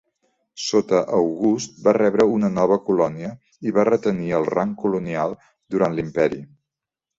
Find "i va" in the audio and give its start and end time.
3.71-3.87